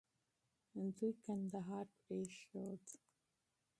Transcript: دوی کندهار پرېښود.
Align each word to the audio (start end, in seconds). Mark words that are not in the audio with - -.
دوی 0.95 1.11
کندهار 1.25 1.85
پرېښود. 2.03 2.85